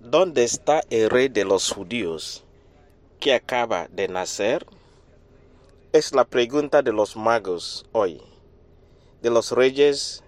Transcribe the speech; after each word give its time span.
¿Dónde 0.00 0.44
está 0.44 0.82
el 0.90 1.10
rey 1.10 1.28
de 1.28 1.44
los 1.44 1.72
judíos 1.72 2.44
que 3.18 3.34
acaba 3.34 3.88
de 3.88 4.06
nacer? 4.06 4.64
Es 5.92 6.14
la 6.14 6.24
pregunta 6.24 6.82
de 6.82 6.92
los 6.92 7.16
magos 7.16 7.84
hoy, 7.90 8.22
de 9.22 9.30
los 9.30 9.50
reyes 9.50 10.22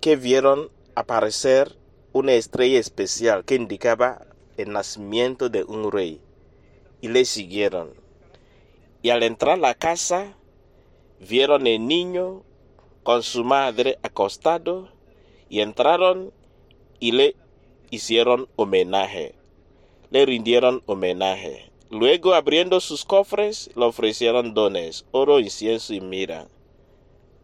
que 0.00 0.16
vieron 0.16 0.70
aparecer 0.96 1.76
una 2.12 2.32
estrella 2.32 2.80
especial 2.80 3.44
que 3.44 3.54
indicaba 3.54 4.26
el 4.56 4.72
nacimiento 4.72 5.48
de 5.48 5.62
un 5.62 5.92
rey 5.92 6.20
y 7.00 7.06
le 7.06 7.24
siguieron. 7.24 7.94
Y 9.00 9.10
al 9.10 9.22
entrar 9.22 9.54
a 9.54 9.60
la 9.60 9.74
casa, 9.74 10.34
vieron 11.20 11.68
el 11.68 11.86
niño 11.86 12.42
con 13.04 13.22
su 13.22 13.44
madre 13.44 13.96
acostado 14.02 14.88
y 15.48 15.60
entraron 15.60 16.32
y 16.98 17.12
le 17.12 17.36
hicieron 17.90 18.48
homenaje, 18.56 19.34
le 20.10 20.26
rindieron 20.26 20.82
homenaje. 20.86 21.70
Luego 21.90 22.34
abriendo 22.34 22.80
sus 22.80 23.04
cofres, 23.04 23.70
le 23.74 23.84
ofrecieron 23.84 24.54
dones, 24.54 25.06
oro, 25.10 25.40
incienso 25.40 25.94
y 25.94 26.00
mira. 26.00 26.48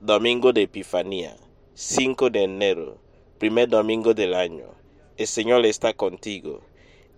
Domingo 0.00 0.52
de 0.52 0.62
Epifanía, 0.62 1.36
5 1.74 2.30
de 2.30 2.44
enero, 2.44 2.98
primer 3.38 3.68
domingo 3.68 4.14
del 4.14 4.34
año. 4.34 4.66
El 5.18 5.26
Señor 5.26 5.66
está 5.66 5.92
contigo. 5.92 6.62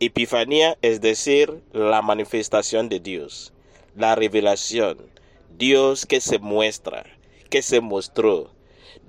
Epifanía 0.00 0.76
es 0.82 1.00
decir, 1.00 1.62
la 1.72 2.02
manifestación 2.02 2.88
de 2.88 2.98
Dios, 2.98 3.52
la 3.94 4.16
revelación, 4.16 4.98
Dios 5.56 6.06
que 6.06 6.20
se 6.20 6.40
muestra, 6.40 7.04
que 7.50 7.62
se 7.62 7.80
mostró, 7.80 8.50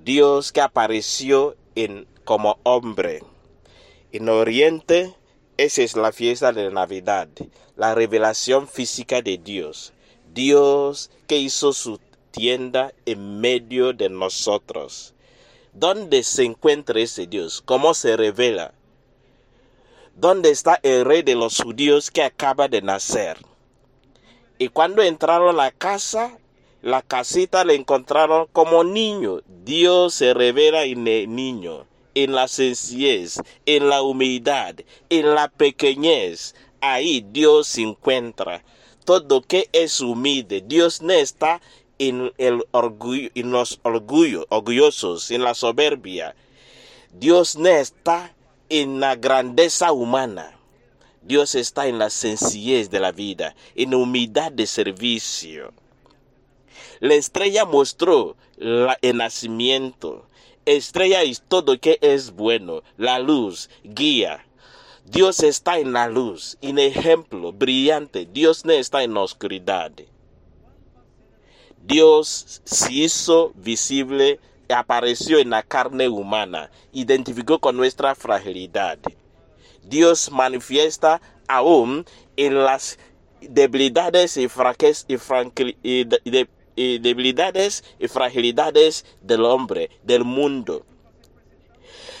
Dios 0.04 0.52
que 0.52 0.60
apareció 0.60 1.56
en, 1.74 2.06
como 2.24 2.58
hombre. 2.62 3.22
En 4.14 4.28
Oriente, 4.28 5.12
esa 5.56 5.82
es 5.82 5.96
la 5.96 6.12
fiesta 6.12 6.52
de 6.52 6.70
Navidad, 6.70 7.26
la 7.74 7.96
revelación 7.96 8.68
física 8.68 9.22
de 9.22 9.38
Dios. 9.38 9.92
Dios 10.32 11.10
que 11.26 11.38
hizo 11.38 11.72
su 11.72 11.98
tienda 12.30 12.92
en 13.06 13.40
medio 13.40 13.92
de 13.92 14.08
nosotros. 14.10 15.14
¿Dónde 15.72 16.22
se 16.22 16.44
encuentra 16.44 17.00
ese 17.00 17.26
Dios? 17.26 17.60
¿Cómo 17.60 17.92
se 17.92 18.16
revela? 18.16 18.72
¿Dónde 20.14 20.50
está 20.50 20.78
el 20.84 21.04
rey 21.04 21.22
de 21.22 21.34
los 21.34 21.60
judíos 21.60 22.12
que 22.12 22.22
acaba 22.22 22.68
de 22.68 22.82
nacer? 22.82 23.38
Y 24.58 24.68
cuando 24.68 25.02
entraron 25.02 25.58
a 25.58 25.64
la 25.64 25.70
casa, 25.72 26.38
la 26.82 27.02
casita 27.02 27.64
le 27.64 27.74
encontraron 27.74 28.46
como 28.52 28.84
niño. 28.84 29.40
Dios 29.64 30.14
se 30.14 30.34
revela 30.34 30.84
en 30.84 31.04
el 31.08 31.34
niño 31.34 31.84
en 32.14 32.32
la 32.32 32.48
sencillez, 32.48 33.40
en 33.66 33.88
la 33.88 34.02
humildad, 34.02 34.76
en 35.10 35.34
la 35.34 35.48
pequeñez. 35.48 36.54
Ahí 36.80 37.24
Dios 37.30 37.68
se 37.68 37.82
encuentra. 37.82 38.64
Todo 39.04 39.42
que 39.42 39.68
es 39.72 40.00
humilde, 40.00 40.62
Dios 40.66 41.02
no 41.02 41.12
está 41.12 41.60
en 41.98 42.32
el 42.38 42.64
orgullo, 42.70 43.30
los 43.34 43.80
orgullo, 43.82 44.46
orgullosos, 44.48 45.30
en 45.30 45.42
la 45.42 45.54
soberbia. 45.54 46.34
Dios 47.12 47.56
no 47.56 47.68
está 47.68 48.34
en 48.68 49.00
la 49.00 49.16
grandeza 49.16 49.92
humana. 49.92 50.58
Dios 51.22 51.54
está 51.54 51.86
en 51.86 51.98
la 51.98 52.10
sencillez 52.10 52.90
de 52.90 53.00
la 53.00 53.12
vida, 53.12 53.54
en 53.74 53.92
la 53.92 53.96
humildad 53.96 54.52
de 54.52 54.66
servicio. 54.66 55.72
La 57.00 57.14
estrella 57.14 57.64
mostró 57.64 58.36
el 58.58 59.16
nacimiento, 59.16 60.26
Estrella 60.66 61.22
es 61.22 61.42
todo 61.42 61.78
que 61.78 61.98
es 62.00 62.30
bueno, 62.32 62.82
la 62.96 63.18
luz, 63.18 63.68
guía. 63.82 64.46
Dios 65.04 65.42
está 65.42 65.78
en 65.78 65.92
la 65.92 66.08
luz, 66.08 66.56
en 66.62 66.78
ejemplo 66.78 67.52
brillante. 67.52 68.26
Dios 68.30 68.64
no 68.64 68.72
está 68.72 69.02
en 69.02 69.12
la 69.12 69.20
oscuridad. 69.20 69.92
Dios 71.82 72.62
se 72.64 72.92
hizo 72.94 73.52
visible, 73.56 74.40
apareció 74.70 75.38
en 75.38 75.50
la 75.50 75.62
carne 75.62 76.08
humana, 76.08 76.70
identificó 76.92 77.58
con 77.58 77.76
nuestra 77.76 78.14
fragilidad. 78.14 78.98
Dios 79.82 80.30
manifiesta 80.30 81.20
aún 81.46 82.06
en 82.36 82.64
las 82.64 82.98
debilidades 83.42 84.38
y, 84.38 84.48
fraques, 84.48 85.04
y, 85.08 85.18
y 85.82 86.46
debilidades 86.76 87.84
y 87.98 88.08
fragilidades 88.08 89.04
del 89.22 89.44
hombre, 89.44 89.90
del 90.02 90.24
mundo. 90.24 90.84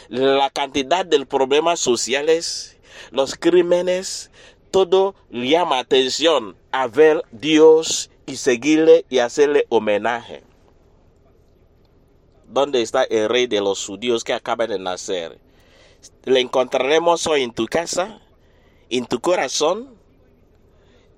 La 0.08 0.50
cantidad 0.50 1.04
de 1.04 1.24
problemas 1.26 1.80
sociales, 1.80 2.76
los 3.10 3.34
crímenes, 3.34 4.30
todo 4.70 5.14
llama 5.30 5.78
atención 5.78 6.56
a 6.72 6.88
ver 6.88 7.22
Dios 7.30 8.10
y 8.26 8.36
seguirle 8.36 9.04
y 9.08 9.18
hacerle 9.18 9.66
homenaje. 9.68 10.42
¿Dónde 12.48 12.82
está 12.82 13.04
el 13.04 13.28
rey 13.28 13.46
de 13.46 13.60
los 13.60 13.84
judíos 13.84 14.22
que 14.24 14.32
acaba 14.32 14.66
de 14.66 14.78
nacer? 14.78 15.38
¿Le 16.24 16.40
encontraremos 16.40 17.26
hoy 17.26 17.42
en 17.42 17.52
tu 17.52 17.66
casa? 17.66 18.20
¿En 18.90 19.06
tu 19.06 19.20
corazón? 19.20 19.94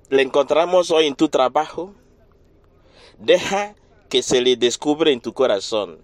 ¿Le 0.09 0.23
encontramos 0.23 0.91
hoy 0.91 1.07
en 1.07 1.15
tu 1.15 1.29
trabajo? 1.29 1.95
Deja 3.19 3.75
que 4.09 4.23
se 4.23 4.41
le 4.41 4.57
descubra 4.57 5.11
en 5.11 5.21
tu 5.21 5.33
corazón 5.33 5.99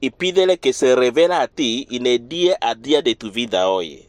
y 0.00 0.10
pídele 0.10 0.58
que 0.58 0.72
se 0.72 0.94
revela 0.94 1.40
a 1.40 1.48
ti 1.48 1.86
en 1.90 2.06
el 2.06 2.28
día 2.28 2.56
a 2.60 2.74
día 2.74 3.02
de 3.02 3.14
tu 3.14 3.30
vida 3.30 3.68
hoy. 3.68 4.08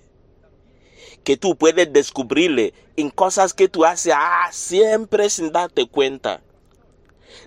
Que 1.24 1.38
tú 1.38 1.56
puedes 1.56 1.92
descubrirle 1.92 2.74
en 2.96 3.10
cosas 3.10 3.54
que 3.54 3.68
tú 3.68 3.86
haces 3.86 4.14
ah, 4.16 4.50
siempre 4.52 5.30
sin 5.30 5.52
darte 5.52 5.88
cuenta. 5.88 6.42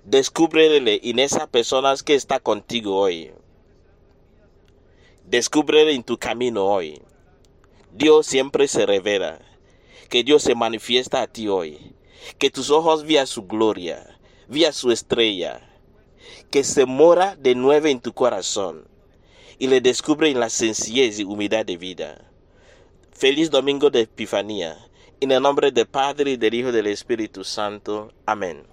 Descúbrele 0.04 1.00
en 1.02 1.18
esas 1.18 1.48
personas 1.48 2.02
que 2.02 2.14
está 2.14 2.40
contigo 2.40 2.96
hoy. 2.96 3.32
Descúbrele 5.24 5.92
en 5.92 6.02
tu 6.02 6.18
camino 6.18 6.66
hoy. 6.66 7.00
Dios 7.92 8.26
siempre 8.26 8.68
se 8.68 8.86
revela. 8.86 9.40
Que 10.08 10.24
Dios 10.24 10.42
se 10.42 10.54
manifiesta 10.54 11.22
a 11.22 11.26
ti 11.26 11.48
hoy. 11.48 11.94
Que 12.38 12.50
tus 12.50 12.70
ojos 12.70 13.04
vean 13.04 13.26
su 13.26 13.46
gloria 13.46 14.19
vía 14.50 14.72
su 14.72 14.90
estrella, 14.90 15.60
que 16.50 16.64
se 16.64 16.84
mora 16.84 17.36
de 17.36 17.54
nuevo 17.54 17.86
en 17.86 18.00
tu 18.00 18.12
corazón 18.12 18.88
y 19.60 19.68
le 19.68 19.80
descubre 19.80 20.28
en 20.28 20.40
la 20.40 20.50
sencillez 20.50 21.20
y 21.20 21.24
humildad 21.24 21.64
de 21.64 21.76
vida. 21.76 22.28
Feliz 23.12 23.50
domingo 23.50 23.90
de 23.90 24.00
Epifanía. 24.00 24.76
En 25.20 25.30
el 25.30 25.40
nombre 25.40 25.70
del 25.70 25.86
Padre, 25.86 26.32
y 26.32 26.36
del 26.36 26.54
Hijo 26.54 26.70
y 26.70 26.72
del 26.72 26.88
Espíritu 26.88 27.44
Santo. 27.44 28.12
Amén. 28.26 28.64